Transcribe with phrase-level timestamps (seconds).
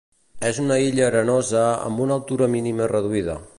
[0.47, 3.41] És una illa arenosa amb una altura mínima reduïda.